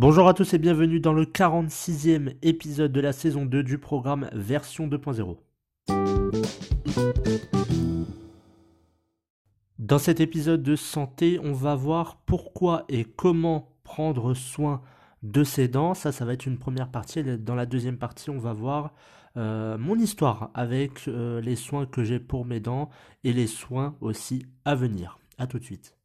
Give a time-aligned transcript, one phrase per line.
[0.00, 4.30] Bonjour à tous et bienvenue dans le 46e épisode de la saison 2 du programme
[4.32, 5.36] version 2.0.
[9.78, 14.80] Dans cet épisode de santé, on va voir pourquoi et comment prendre soin
[15.22, 15.92] de ses dents.
[15.92, 17.22] Ça, ça va être une première partie.
[17.22, 18.94] Dans la deuxième partie, on va voir
[19.36, 22.88] euh, mon histoire avec euh, les soins que j'ai pour mes dents
[23.22, 25.18] et les soins aussi à venir.
[25.36, 25.99] A tout de suite.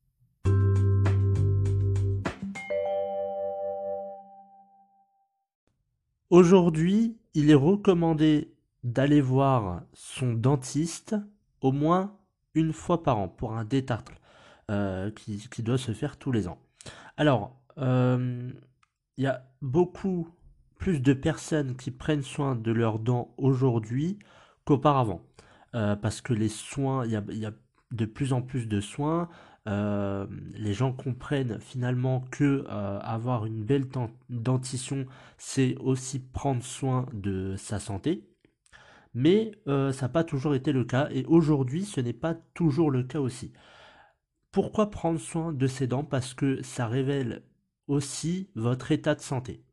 [6.31, 8.52] Aujourd'hui, il est recommandé
[8.84, 11.16] d'aller voir son dentiste
[11.62, 12.18] au moins
[12.56, 14.14] une fois par an pour un détartre
[14.72, 16.58] euh, qui, doit se faire tous les ans.
[17.18, 18.52] Alors, euh,
[19.18, 20.28] il y a beaucoup
[20.80, 24.18] plus de personnes qui prennent soin de leurs dents aujourd'hui
[24.66, 25.22] qu'auparavant.
[25.76, 27.52] Euh, parce que les soins, il y a,
[27.92, 29.30] de plus en plus de soins.
[29.67, 33.88] Euh, les gens comprennent finalement que euh, avoir une belle
[34.30, 35.05] dentition,
[35.38, 38.30] c'est aussi prendre soin de sa santé.
[39.16, 42.91] Mais euh, ça n'a pas toujours été le cas et aujourd'hui ce n'est pas toujours
[42.91, 43.53] le cas aussi.
[44.52, 46.03] Pourquoi prendre soin de ses dents?
[46.03, 47.44] Parce que ça révèle
[47.88, 49.63] aussi votre état de santé.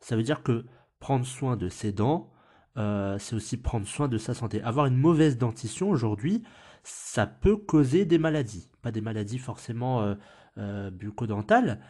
[0.00, 0.64] Ça veut dire que
[0.98, 2.32] prendre soin de ses dents,
[2.76, 4.60] c'est aussi prendre soin de sa santé.
[4.62, 6.42] Avoir une mauvaise dentition aujourd'hui,
[6.86, 8.70] ça peut causer des maladies.
[8.80, 10.14] Pas des maladies forcément euh,
[10.58, 11.80] euh bucco-dentales,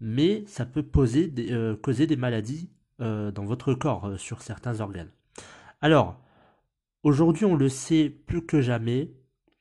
[0.00, 2.70] mais ça peut euh, causer des maladies
[3.02, 5.10] euh, dans votre corps sur certains organes.
[5.82, 6.18] Alors,
[7.02, 9.12] aujourd'hui, on le sait plus que jamais,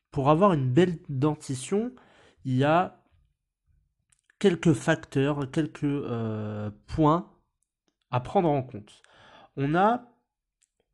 [0.09, 1.91] pour avoir une belle dentition,
[2.45, 3.03] il y a
[4.39, 6.01] quelques facteurs, quelques
[6.87, 7.29] points
[8.09, 9.01] à prendre en compte.
[9.57, 10.05] On a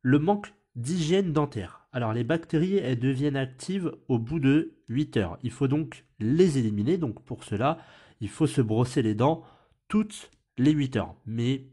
[0.02, 1.86] le manque d'hygiène dentaire.
[1.92, 5.38] Alors les bactéries, elles deviennent actives au bout de 8 heures.
[5.42, 6.98] Il faut donc les éliminer.
[6.98, 7.78] Donc pour cela,
[8.20, 9.44] il faut se brosser les dents
[9.88, 11.14] toutes les 8 heures.
[11.26, 11.66] Mais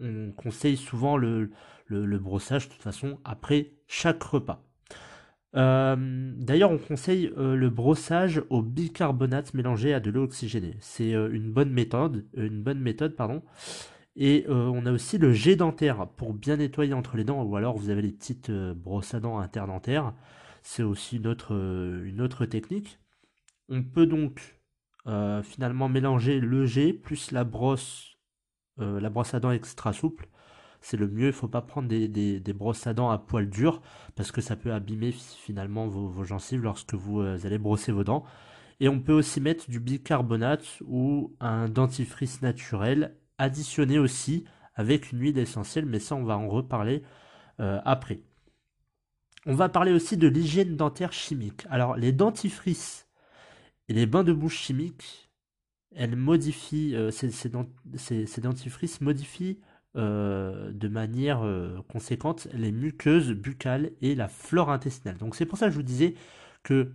[0.00, 1.50] on conseille souvent le,
[1.90, 4.62] brossage de toute façon après chaque repas.
[5.56, 5.96] Euh,
[6.36, 10.76] d'ailleurs, on conseille euh, le brossage au bicarbonate mélangé à de l'eau oxygénée.
[10.80, 13.42] C'est euh, une bonne méthode, une bonne méthode, pardon.
[14.20, 17.54] Et euh, on a aussi le jet dentaire pour bien nettoyer entre les dents, ou
[17.54, 20.12] alors vous avez les petites euh, brosses à dents interdentaires.
[20.62, 22.98] C'est aussi une autre, euh, une autre technique.
[23.68, 24.54] On peut donc
[25.42, 28.18] finalement mélanger le jet plus la brosse,
[28.76, 30.28] la brosse à dents extra souple.
[30.82, 33.80] C'est le mieux, il ne faut pas prendre des, brosses à dents à poil dur
[34.16, 38.24] parce que ça peut abîmer finalement vos, vos gencives lorsque vous allez brosser vos dents.
[38.80, 44.44] Et on peut aussi mettre du bicarbonate ou un dentifrice naturel additionner aussi
[44.78, 47.02] avec une huile essentielle, mais ça on va en reparler
[47.60, 48.20] euh, après.
[49.46, 51.66] On va parler aussi de l'hygiène dentaire chimique.
[51.68, 53.08] Alors les dentifrices
[53.88, 55.30] et les bains de bouche chimiques,
[55.96, 59.58] elles modifient, euh, ces, dentifrices modifient
[59.96, 61.42] euh, de manière
[61.88, 65.18] conséquente les muqueuses buccales et la flore intestinale.
[65.18, 66.14] Donc c'est pour ça que je vous disais
[66.62, 66.92] que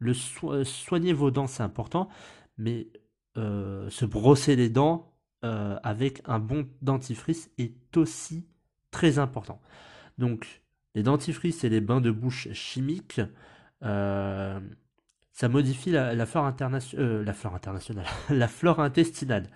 [0.00, 2.08] le soigner vos dents c'est important,
[2.56, 2.88] mais
[3.36, 5.12] se brosser les dents
[5.44, 8.46] euh, avec un bon dentifrice est aussi
[8.90, 9.60] très important.
[10.18, 10.62] Donc,
[10.96, 13.20] les dentifrices et les bains de bouche chimiques,
[13.84, 14.58] euh,
[15.32, 16.52] ça modifie la, flore
[16.94, 19.48] euh, flore internationale, la flore intestinale.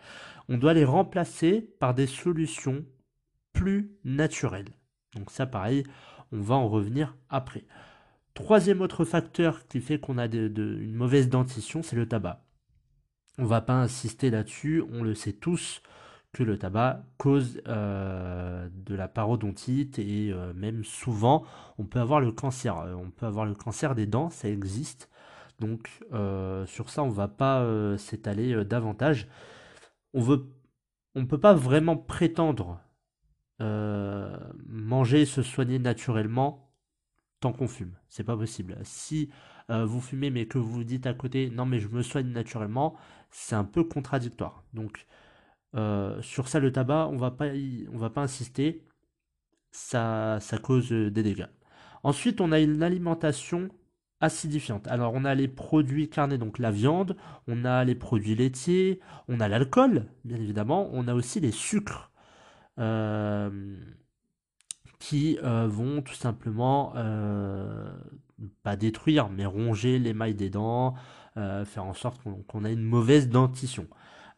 [0.49, 2.85] On doit les remplacer par des solutions
[3.53, 4.71] plus naturelles.
[5.17, 5.83] Donc ça, pareil,
[6.31, 7.65] on va en revenir après.
[8.35, 12.45] Troisième autre facteur qui fait qu'on a une mauvaise dentition, c'est le tabac.
[13.39, 15.83] On va pas insister là-dessus, on le sait tous
[16.33, 21.45] que le tabac cause euh, de la parodontite et euh, même souvent
[21.79, 22.79] on peut avoir le cancer.
[22.79, 25.11] Euh, on peut avoir le cancer des dents, ça existe.
[25.61, 26.01] Donc
[26.67, 27.65] sur ça on va pas
[27.97, 29.29] s'étaler davantage.
[30.13, 30.45] On veut,
[31.15, 32.81] on peut pas vraiment prétendre
[33.61, 36.72] manger, se soigner naturellement
[37.43, 37.93] tant qu'on fume.
[38.09, 38.79] C'est pas possible.
[38.85, 39.31] Si
[39.71, 42.29] euh, vous fumez mais que vous vous dites à côté non mais je me soigne
[42.29, 42.97] naturellement,
[43.31, 44.65] c'est un peu contradictoire.
[44.75, 45.07] Donc
[45.77, 47.49] euh, sur ça le tabac, on va pas
[47.93, 48.85] on va pas insister,
[49.73, 51.49] ça, ça cause des dégâts.
[52.05, 53.69] Ensuite, on a une alimentation
[54.21, 54.87] acidifiantes.
[54.89, 57.17] Alors on a les produits carnés, donc la viande,
[57.49, 62.13] on a les produits laitiers, on a l'alcool, bien évidemment, on a aussi les sucres.
[62.79, 63.77] Euh,
[65.03, 67.93] qui euh, vont tout simplement euh,
[68.63, 70.95] pas détruire, mais ronger l'émail des dents,
[71.35, 73.89] faire en sorte qu'on ait une mauvaise dentition.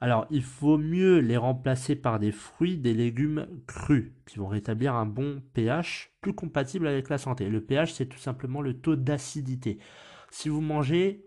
[0.01, 4.95] Alors, il faut mieux les remplacer par des fruits, des légumes crus, qui vont rétablir
[4.95, 7.51] un bon pH plus compatible avec la santé.
[7.51, 9.79] Le pH, c'est tout simplement le taux d'acidité.
[10.31, 11.27] Si vous mangez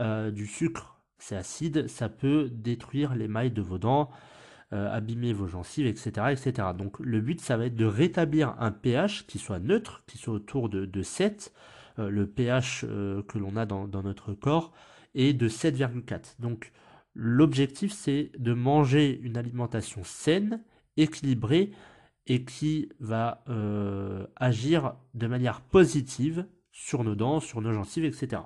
[0.00, 4.10] euh, du sucre, c'est acide, ça peut détruire l'émail de vos dents,
[4.74, 6.68] euh, abîmer vos gencives, etc., etc.
[6.76, 10.34] Donc, le but, ça va être de rétablir un pH qui soit neutre, qui soit
[10.34, 11.54] autour de, 7,
[11.98, 14.72] euh, le pH que l'on a dans, notre corps,
[15.14, 16.40] est de 7,4.
[16.40, 16.72] Donc,
[17.14, 20.64] L'objectif, c'est de manger une alimentation saine,
[20.96, 21.70] équilibrée
[22.26, 28.42] et qui va euh, agir de manière positive sur nos dents, sur nos gencives, etc.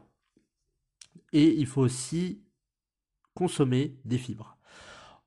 [1.32, 2.42] Et il faut aussi
[3.34, 4.57] consommer des fibres.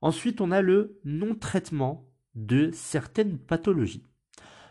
[0.01, 4.03] Ensuite, on a le non-traitement de certaines pathologies.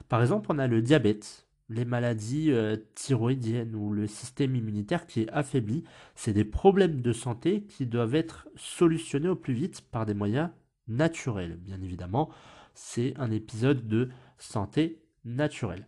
[0.09, 5.23] Par exemple, on a le diabète, les maladies euh, thyroïdiennes ou le système immunitaire qui
[5.23, 5.85] est affaibli.
[6.17, 10.51] C'est des problèmes de santé qui doivent être solutionnés au plus vite par des moyens
[10.89, 11.57] naturels.
[11.57, 12.31] Bien évidemment,
[12.75, 15.87] c'est un épisode de santé naturelle.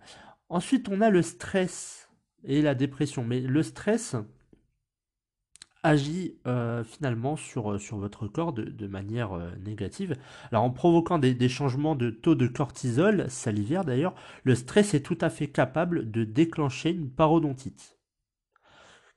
[0.49, 2.09] Ensuite, on a le stress
[2.45, 3.25] et la dépression.
[3.25, 4.15] Mais le stress,
[5.83, 10.17] agit euh, finalement sur, euh, sur votre corps de, manière euh, négative.
[10.51, 14.15] Alors en provoquant des, changements de taux de cortisol, salivaire d'ailleurs,
[14.45, 17.99] le stress est tout à fait capable de déclencher une parodontite.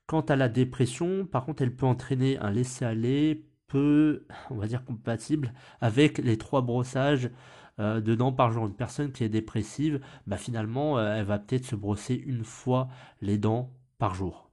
[0.07, 4.85] Quant à la dépression, par contre, elle peut entraîner un laisser-aller peu, on va dire,
[4.85, 7.31] compatible avec les trois brossages
[7.79, 8.67] de dents par jour.
[8.67, 12.87] Une personne qui est dépressive, bah, finalement, elle va peut-être se brosser une fois
[13.21, 14.44] les dents par jour.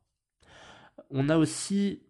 [1.13, 2.03] On a aussi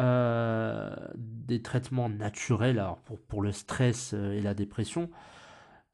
[0.00, 2.84] euh, des traitements naturels
[3.26, 5.10] pour, le stress euh, et la dépression.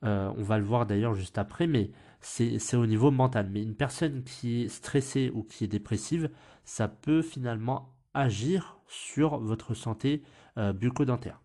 [0.04, 1.90] Euh, on va le voir d'ailleurs juste après, mais
[2.20, 3.48] c'est au niveau mental.
[3.50, 6.28] Mais une personne qui est stressée ou qui est dépressive,
[6.64, 10.22] ça peut finalement agir sur votre santé
[10.56, 11.40] bucco-dentaire.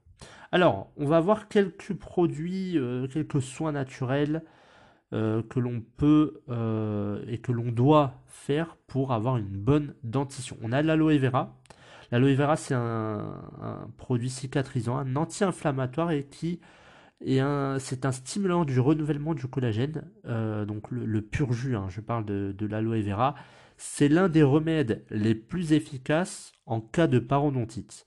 [0.52, 2.78] Alors, on va voir quelques produits,
[3.12, 4.44] quelques soins naturels
[5.12, 10.56] euh, que l'on peut euh, et que l'on doit faire pour avoir une bonne dentition.
[10.62, 11.58] On a l'aloe vera.
[12.12, 13.40] L'aloe vera, c'est un,
[13.98, 16.60] produit cicatrisant, un anti-inflammatoire et qui
[17.26, 20.04] est un, c'est un stimulant du renouvellement du collagène.
[20.26, 23.34] Euh, donc le, pur jus, hein, je parle de, de l'aloe vera.
[23.78, 28.06] C'est l'un des remèdes les plus efficaces en cas de parodontite.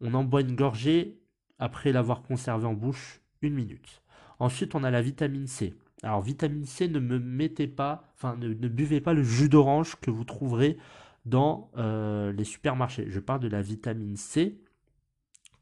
[0.00, 1.18] On en boit une gorgée
[1.58, 4.02] après l'avoir conservé en bouche une minute.
[4.38, 5.74] Ensuite, on a la vitamine C.
[6.06, 10.10] Alors vitamine C, ne me mettez pas, enfin ne, buvez pas le jus d'orange que
[10.12, 10.78] vous trouverez
[11.24, 13.06] dans euh, les supermarchés.
[13.08, 14.60] Je parle de la vitamine C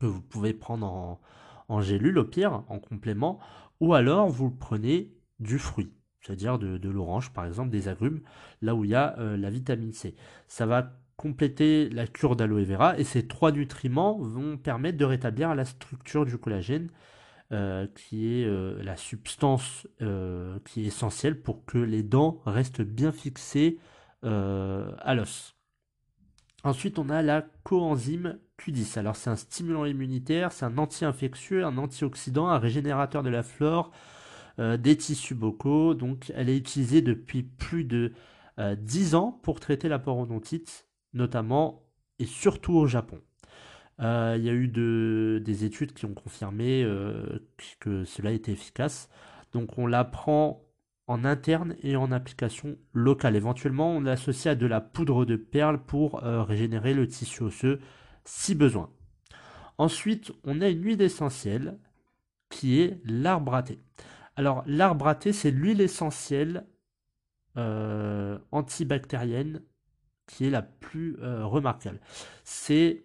[0.01, 1.21] que vous pouvez prendre en,
[1.69, 3.39] en gélule au pire, en complément,
[3.81, 8.21] ou alors vous prenez du fruit, c'est-à-dire de, l'orange par exemple, des agrumes,
[8.61, 10.15] là où il y a euh, la vitamine C.
[10.47, 15.55] Ça va compléter la cure d'aloe vera et ces trois nutriments vont permettre de rétablir
[15.55, 16.91] la structure du collagène
[17.53, 22.81] euh, qui est euh, la substance euh, qui est essentielle pour que les dents restent
[22.81, 23.79] bien fixées
[24.23, 25.55] à l'os.
[26.63, 28.99] Ensuite, on a la coenzyme Q10.
[28.99, 33.93] Alors, c'est un stimulant immunitaire, c'est un anti-infectieux, un antioxydant, un régénérateur de la flore,
[34.57, 35.93] des tissus vocaux.
[35.93, 38.15] Donc, elle est utilisée depuis plus de
[38.59, 41.83] 10 ans pour traiter la parodontite, notamment
[42.19, 43.21] et surtout au Japon.
[44.01, 47.39] Euh, il y a eu des études qui ont confirmé euh,
[47.81, 49.09] que cela était efficace.
[49.53, 50.65] Donc on la prend
[51.07, 53.37] en interne et en application locale.
[53.37, 57.81] Éventuellement, on l'associe à de la poudre de perles pour euh, régénérer le tissu osseux
[58.25, 58.91] si besoin.
[59.79, 61.79] Ensuite, on a une huile essentielle
[62.49, 63.81] qui est l'arbre à thé.
[64.37, 66.67] Alors, l'arbre à thé, c'est l'huile essentielle
[68.51, 69.63] antibactérienne
[70.27, 72.01] qui est la plus remarquable.
[72.43, 73.04] C'est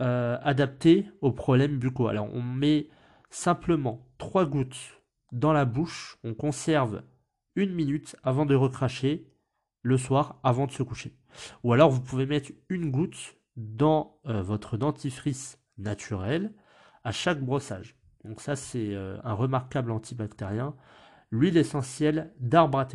[0.00, 2.08] euh, adapté aux problèmes buccaux.
[2.08, 2.88] Alors on met
[3.30, 7.02] simplement 3 gouttes dans la bouche, on conserve
[7.54, 9.26] une minute avant de recracher
[9.82, 11.16] le soir avant de se coucher.
[11.62, 16.52] Ou alors vous pouvez mettre une goutte dans euh, votre dentifrice naturel
[17.04, 17.96] à chaque brossage.
[18.24, 20.74] Donc ça c'est euh, un remarquable antibactérien.
[21.30, 22.86] L'huile essentielle d'arbre à.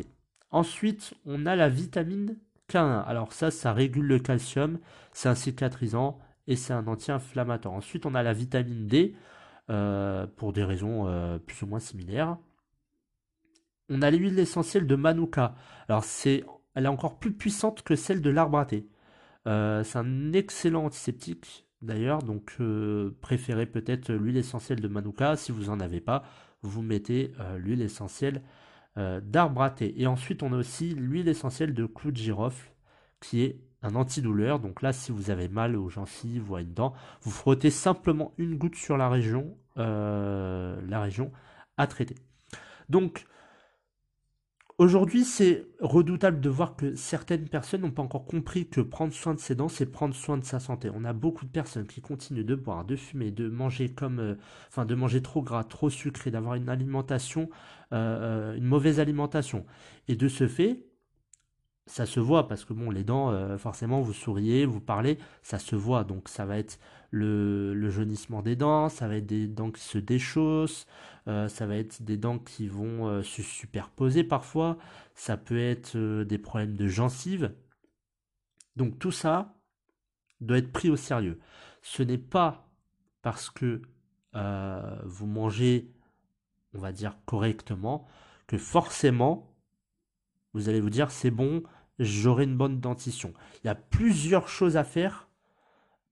[0.50, 2.38] Ensuite, on a la vitamine
[2.70, 3.04] K1.
[3.04, 4.78] Alors ça, ça régule le calcium,
[5.12, 7.74] c'est un cicatrisant et c'est un anti-inflammatoire.
[7.74, 9.14] Ensuite, on a la vitamine D
[9.70, 12.36] euh, pour des raisons euh, plus ou moins similaires.
[13.88, 15.54] On a l'huile essentielle de Manuka.
[15.88, 16.04] Alors,
[16.74, 18.66] elle est encore plus puissante que celle de l'arbre à.
[19.46, 22.58] Euh, c'est un excellent antiseptique d'ailleurs, donc
[23.20, 25.36] préférez peut-être l'huile essentielle de Manuka.
[25.36, 26.22] Si vous n'en avez pas,
[26.62, 28.40] vous mettez l'huile essentielle
[28.96, 29.74] d'arbre à.
[29.80, 32.72] Et ensuite, on a aussi l'huile essentielle de clou de girofle
[33.20, 34.60] qui est un antidouleur.
[34.60, 38.32] Donc là, si vous avez mal aux gencives ou à une dent, vous frottez simplement
[38.38, 41.32] une goutte sur la région, la région
[41.76, 42.16] à traiter.
[42.88, 43.26] Donc,
[44.82, 49.32] Aujourd'hui, c'est redoutable de voir que certaines personnes n'ont pas encore compris que prendre soin
[49.32, 50.90] de ses dents, c'est prendre soin de sa santé.
[50.92, 54.34] On a beaucoup de personnes qui continuent de boire, de fumer, de manger comme, euh,
[54.68, 57.48] enfin, de manger trop gras, trop sucré, d'avoir une alimentation,
[57.92, 59.66] euh, euh, une mauvaise alimentation.
[60.08, 60.84] Et de ce fait,
[61.86, 65.74] ça se voit parce que bon, les dents, forcément, vous souriez, vous parlez, ça se
[65.76, 66.04] voit.
[66.04, 66.78] Donc, ça va être
[67.12, 70.86] le, jaunissement des dents, ça va être des dents qui se déchaussent,
[71.28, 74.78] euh, ça va être des dents qui vont euh, se superposer parfois,
[75.14, 77.54] ça peut être euh, des problèmes de gencives.
[78.76, 79.54] Donc tout ça
[80.40, 81.38] doit être pris au sérieux.
[81.82, 82.68] Ce n'est pas
[83.20, 83.82] parce que
[85.04, 85.92] vous mangez,
[86.72, 88.08] on va dire, correctement,
[88.46, 89.51] que forcément,
[90.54, 91.62] vous allez vous dire, c'est bon,
[91.98, 93.32] j'aurai une bonne dentition.
[93.62, 95.28] Il y a plusieurs choses à faire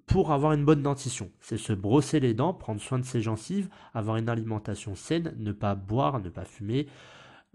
[0.07, 1.31] pour avoir une bonne dentition.
[1.41, 5.53] C'est se brosser les dents, prendre soin de ses gencives, avoir une alimentation saine, ne
[5.53, 6.89] pas boire, ne pas fumer,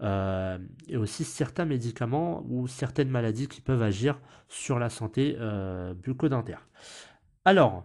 [0.02, 5.94] euh, et aussi certains médicaments ou certaines maladies qui peuvent agir sur la santé euh,
[5.94, 6.66] bucco-dentaire.
[7.44, 7.84] Alors,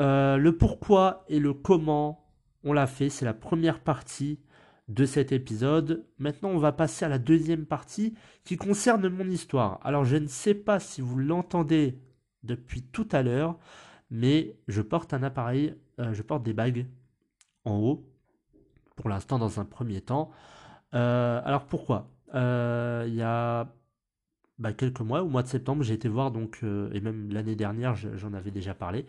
[0.00, 2.26] euh, le pourquoi et le comment
[2.64, 4.40] on l'a fait, c'est la première partie
[4.88, 6.06] de cet épisode.
[6.18, 9.80] Maintenant, on va passer à la deuxième partie qui concerne mon histoire.
[9.82, 11.98] Alors, je ne sais pas si vous l'entendez
[12.42, 13.58] depuis tout à l'heure,
[14.10, 16.86] mais je porte un appareil, euh, je porte des bagues
[17.64, 18.08] en haut,
[18.96, 20.30] pour l'instant dans un premier temps.
[20.94, 22.10] Euh, alors pourquoi?
[22.34, 23.72] Euh, Il y a
[24.58, 27.94] bah, quelques mois, au mois de septembre, j'ai été voir, donc, et même l'année dernière,
[27.94, 29.06] j'en avais déjà parlé,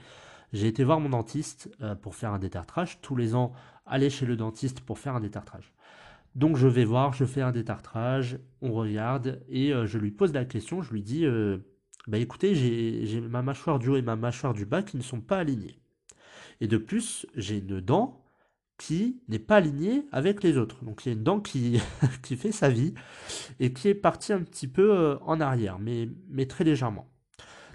[0.53, 1.69] j'ai été voir mon dentiste
[2.01, 3.01] pour faire un détartrage.
[3.01, 3.51] Tous les ans,
[3.85, 5.73] aller chez le dentiste pour faire un détartrage.
[6.35, 10.45] Donc je vais voir, je fais un détartrage, on regarde, et je lui pose la
[10.45, 11.25] question, je lui dis
[12.07, 15.21] bah écoutez, j'ai ma mâchoire du haut et ma mâchoire du bas qui ne sont
[15.21, 15.79] pas alignées.
[16.59, 18.23] Et de plus, j'ai une dent
[18.77, 20.83] qui n'est pas alignée avec les autres.
[20.83, 21.79] Donc il y a une dent qui,
[22.23, 22.93] fait sa vie
[23.59, 27.07] et qui est partie un petit peu euh, en arrière, mais très légèrement.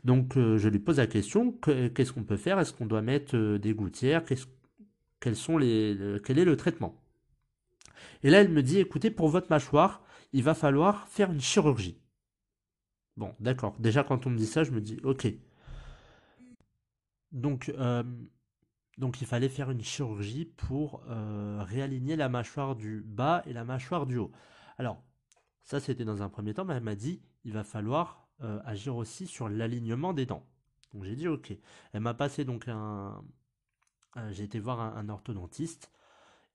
[0.05, 2.59] Donc euh, je lui pose la question, qu'est-ce qu'on peut faire?
[2.59, 4.25] Est-ce qu'on doit mettre euh, des gouttières?
[5.21, 7.03] Quels sont les, Quel est le traitement?
[8.23, 10.03] Et là, elle me dit, écoutez, pour votre mâchoire,
[10.33, 11.99] il va falloir faire une chirurgie.
[13.17, 13.75] Bon, d'accord.
[13.81, 15.27] Déjà, quand on me dit ça, je me dis, ok.
[17.33, 18.05] Donc, euh,
[18.97, 24.07] donc il fallait faire une chirurgie pour réaligner la mâchoire du bas et la mâchoire
[24.07, 24.33] du haut.
[24.79, 25.03] Alors,
[25.63, 28.97] ça, c'était dans un premier temps, mais elle m'a dit, il va falloir euh, agir
[28.97, 30.45] aussi sur l'alignement des dents.
[30.93, 31.57] Donc, j'ai dit, ok.
[31.93, 33.23] Elle m'a passé donc un...
[34.31, 35.91] j'ai été voir un orthodontiste.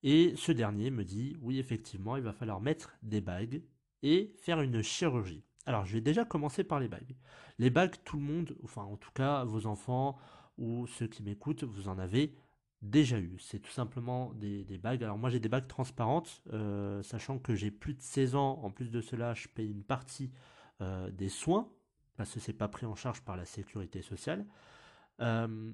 [0.03, 3.63] Et ce dernier me dit, oui, effectivement, il va falloir mettre des bagues
[4.01, 5.43] et faire une chirurgie.
[5.65, 7.15] Alors, je vais déjà commencer par les bagues.
[7.57, 10.17] Les bagues, tout le monde, enfin en tout cas vos enfants
[10.57, 12.35] ou ceux qui m'écoutent, vous en avez
[12.81, 13.37] déjà eu.
[13.39, 15.03] C'est tout simplement des, bagues.
[15.03, 18.59] Alors moi j'ai des bagues transparentes, euh, sachant que j'ai plus de 16 ans.
[18.63, 20.31] En plus de cela, je paye une partie
[20.83, 21.71] euh, des soins,
[22.17, 24.45] parce que c'est pas pris en charge par la sécurité sociale.
[25.21, 25.71] Euh,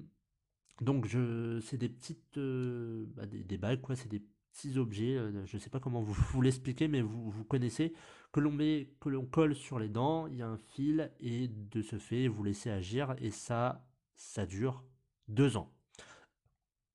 [0.80, 5.44] donc je, c'est des petites, bah, des, des, bagues quoi, c'est des petits objets, euh,
[5.46, 7.92] je sais pas comment vous, vous l'expliquer, mais vous, vous connaissez,
[8.32, 11.48] que l'on met, que l'on colle sur les dents, il y a un fil, et
[11.48, 14.84] de ce fait, vous laissez agir, et ça, ça dure
[15.28, 15.72] deux ans.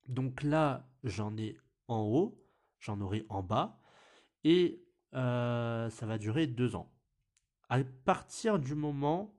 [0.08, 1.58] Donc là, j'en ai
[1.88, 2.42] en haut,
[2.80, 3.80] j'en aurai en bas,
[4.44, 4.82] et
[5.14, 6.92] euh, ça va durer deux ans.
[7.70, 9.36] À partir du moment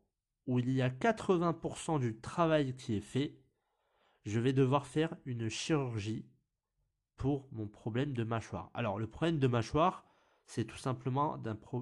[0.47, 3.39] où il y a 80% du travail qui est fait,
[4.25, 6.27] je vais devoir faire une chirurgie
[7.17, 8.71] pour mon problème de mâchoire.
[8.75, 10.05] Alors le problème de mâchoire,
[10.47, 11.37] c'est tout simplement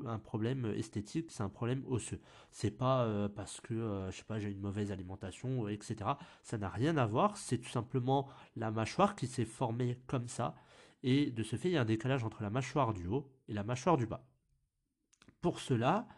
[0.07, 2.21] un, problème esthétique, c'est un problème osseux.
[2.51, 6.13] C'est pas euh, parce que euh, je sais pas j'ai une mauvaise alimentation, etc.
[6.43, 7.37] Ça n'a rien à voir.
[7.37, 10.55] C'est tout simplement la mâchoire qui s'est formée comme ça,
[11.03, 13.53] et de ce fait il y a un décalage entre la mâchoire du haut et
[13.53, 14.25] la mâchoire du bas.
[15.43, 16.09] Pour cela,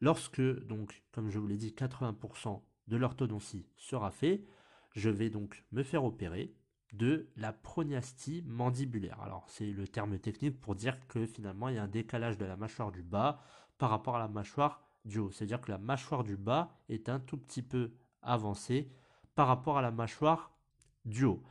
[0.00, 4.44] lorsque donc comme je vous l'ai dit, 80% de l'orthodontie sera fait,
[4.92, 6.54] je vais donc me faire opérer
[6.92, 9.20] de la proniastie mandibulaire.
[9.20, 12.44] Alors c'est le terme technique pour dire que finalement il y a un décalage de
[12.44, 13.40] la mâchoire du bas
[13.78, 15.30] par rapport à la mâchoire du haut.
[15.30, 17.92] C'est-à-dire que la mâchoire du bas est un tout petit peu
[18.22, 18.90] avancée
[19.34, 20.52] par rapport à la mâchoire
[21.04, 21.42] du haut.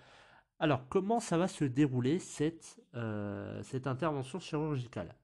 [0.60, 5.16] Alors comment ça va se dérouler cette, euh, cette intervention chirurgicale?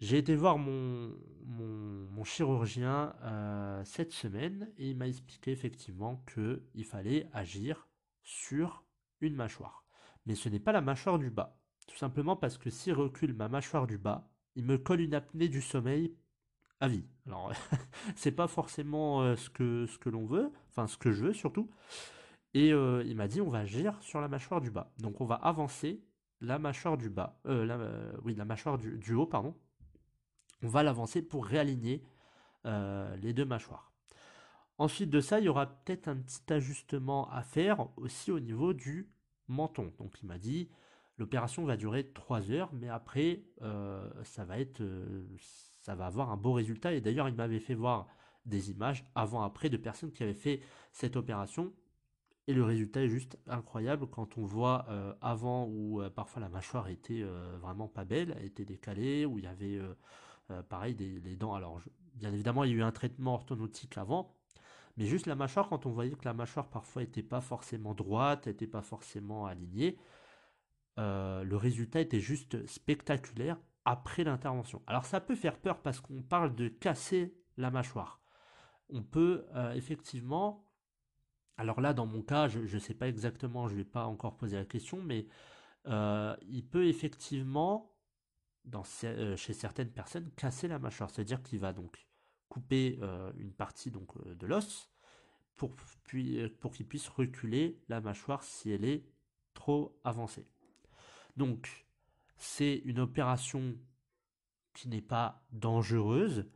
[0.00, 1.12] J'ai été voir mon,
[1.46, 7.88] mon, chirurgien euh, cette semaine et il m'a expliqué effectivement qu'il fallait agir
[8.22, 8.84] sur
[9.20, 9.84] une mâchoire.
[10.26, 11.58] Mais ce n'est pas la mâchoire du bas.
[11.86, 15.48] Tout simplement parce que s'il recule ma mâchoire du bas, il me colle une apnée
[15.48, 16.14] du sommeil
[16.80, 17.06] à vie.
[17.26, 17.52] Alors,
[18.16, 21.32] c'est pas forcément euh, ce que, ce que l'on veut, enfin ce que je veux
[21.32, 21.70] surtout.
[22.54, 24.92] Et euh, il m'a dit on va agir sur la mâchoire du bas.
[24.98, 26.04] Donc on va avancer
[26.40, 29.56] la mâchoire du bas, euh, oui la mâchoire du haut pardon,
[30.62, 32.02] on va l'avancer pour réaligner
[32.66, 33.92] euh, les deux mâchoires.
[34.78, 38.72] Ensuite de ça, il y aura peut-être un petit ajustement à faire aussi au niveau
[38.72, 39.10] du
[39.48, 39.92] menton.
[39.98, 40.68] Donc il m'a dit,
[41.18, 45.26] l'opération va durer 3 heures, mais après, euh, ça va être, euh,
[45.82, 46.92] ça va avoir un beau résultat.
[46.92, 48.06] Et d'ailleurs, il m'avait fait voir
[48.44, 50.60] des images avant-après de personnes qui avaient fait
[50.92, 51.72] cette opération.
[52.46, 54.86] Et le résultat est juste incroyable quand on voit
[55.20, 57.22] avant où parfois la mâchoire était
[57.60, 59.78] vraiment pas belle, elle était décalée, où il y avait
[60.50, 61.54] euh, pareil, les dents.
[61.54, 61.80] Alors,
[62.14, 64.34] bien évidemment, il y a eu un traitement orthodontique avant,
[64.96, 68.46] mais juste la mâchoire, quand on voyait que la mâchoire parfois n'était pas forcément droite,
[68.46, 69.98] n'était pas forcément alignée,
[70.98, 74.82] euh, le résultat était juste spectaculaire après l'intervention.
[74.86, 78.20] Alors ça peut faire peur parce qu'on parle de casser la mâchoire.
[78.88, 80.64] On peut euh, effectivement,
[81.58, 84.36] alors là dans mon cas, je ne sais pas exactement, je ne vais pas encore
[84.36, 85.26] poser la question, mais
[85.86, 87.97] il peut effectivement
[89.04, 91.10] euh, chez certaines personnes, casser la mâchoire.
[91.10, 92.06] C'est-à-dire qu'il va donc
[92.48, 94.90] couper euh, une partie donc, euh, de l'os
[95.56, 95.74] pour,
[96.60, 99.04] pour qu'il puisse reculer la mâchoire si elle est
[99.54, 100.46] trop avancée.
[101.36, 101.86] Donc,
[102.36, 103.76] c'est une opération
[104.74, 106.46] qui n'est pas dangereuse.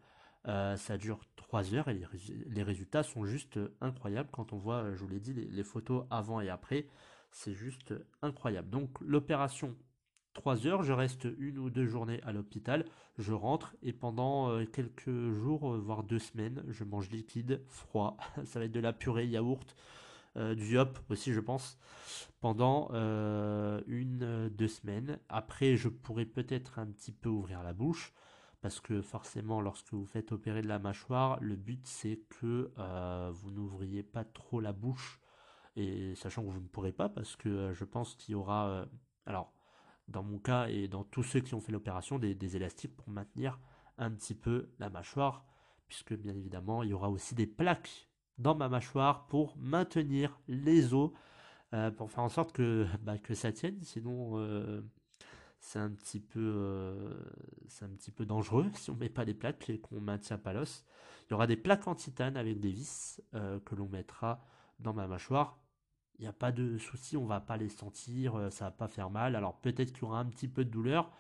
[0.45, 1.95] ça dure 3 heures et
[2.47, 4.29] les, résultats sont juste incroyables.
[4.31, 6.87] Quand on voit, je vous l'ai dit, les photos avant et après,
[7.33, 7.93] c'est juste
[8.23, 8.71] incroyable.
[8.71, 9.77] Donc, l'opération
[10.35, 12.87] 3 heures, je reste une ou deux journées à l'hôpital,
[13.19, 18.17] je rentre et pendant euh, quelques jours, euh, voire deux semaines, je mange liquide, froid,
[18.45, 19.77] ça va être de la purée, yaourt,
[20.37, 21.79] euh, du hop aussi je pense,
[22.41, 22.89] pendant
[23.87, 25.19] une, deux semaines.
[25.29, 28.13] Après, je pourrais peut-être un petit peu ouvrir la bouche,
[28.63, 32.73] parce que forcément, lorsque vous faites opérer de la mâchoire, le but c'est que
[33.31, 35.21] vous n'ouvriez pas trop la bouche,
[35.77, 38.87] et sachant que vous ne pourrez pas, parce que je pense qu'il y aura...
[39.27, 39.53] alors,
[40.09, 43.59] dans mon cas et dans tous ceux qui ont fait l'opération, des, élastiques pour maintenir
[43.99, 45.45] un petit peu la mâchoire,
[45.87, 50.95] puisque bien évidemment, il y aura aussi des plaques dans ma mâchoire pour maintenir les
[50.95, 51.11] os,
[51.75, 54.83] euh, pour faire en sorte que, bah, que ça tienne, sinon euh,
[55.61, 57.15] c'est un petit peu euh,
[57.83, 60.85] un petit peu dangereux si on met pas des plaques et qu'on maintient pas l'os.
[61.27, 64.45] Il y aura des plaques en titane avec des vis que l'on mettra
[64.81, 65.62] dans ma mâchoire
[66.19, 68.89] il n'y a pas de souci, on va pas les sentir, euh, ça va pas
[68.89, 69.37] faire mal.
[69.37, 71.11] Alors peut-être qu'il y aura un petit peu de douleur,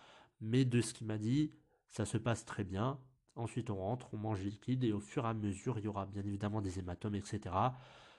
[0.40, 1.52] mais de ce qu'il m'a dit,
[1.88, 2.98] ça se passe très bien.
[3.34, 6.06] Ensuite on rentre, on mange liquide et au fur et à mesure il y aura
[6.06, 7.54] bien évidemment des hématomes, etc.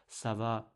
[0.07, 0.73] Ça va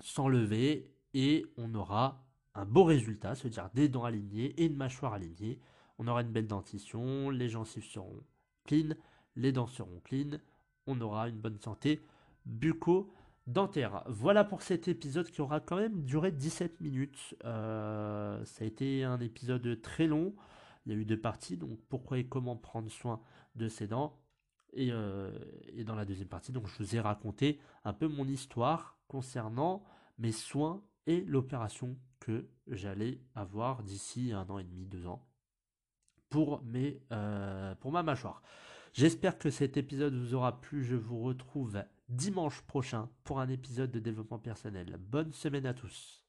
[0.00, 5.60] s'enlever et on aura un beau résultat, c'est-à-dire des dents alignées et une mâchoire alignée.
[5.98, 8.22] On aura une belle dentition, les gencives seront
[8.64, 8.94] clean,
[9.36, 10.38] les dents seront clean,
[10.86, 12.04] on aura une bonne santé
[12.44, 13.12] bucco
[13.46, 14.02] dentaire.
[14.06, 17.34] Voilà pour cet épisode qui aura quand même duré 17 minutes.
[17.44, 20.34] Euh, ça a été un épisode très long.
[20.86, 23.20] Il y a eu deux parties, donc pourquoi et comment prendre soin
[23.54, 24.18] de ses dents.
[24.72, 25.30] Et, euh,
[25.68, 29.84] et, dans la deuxième partie, donc je vous ai raconté un peu mon histoire concernant
[30.18, 35.24] mes soins et l'opération que j'allais avoir d'ici un an et demi, deux ans
[36.28, 38.42] pour, mes, euh, pour ma mâchoire.
[38.92, 40.82] J'espère que cet épisode vous aura plu.
[40.82, 44.96] Je vous retrouve dimanche prochain pour un épisode de développement personnel.
[44.98, 46.24] Bonne semaine à tous.